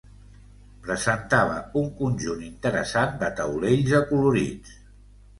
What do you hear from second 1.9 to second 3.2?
conjunt interessant